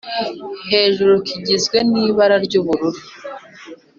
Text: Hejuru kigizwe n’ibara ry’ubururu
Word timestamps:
Hejuru 0.71 1.13
kigizwe 1.27 1.77
n’ibara 1.91 2.35
ry’ubururu 2.45 3.01